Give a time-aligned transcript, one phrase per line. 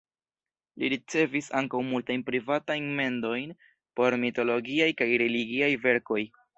[0.83, 3.55] Li ricevis ankaŭ multajn privatajn mendojn
[4.01, 6.23] por mitologiaj kaj religiaj verkoj.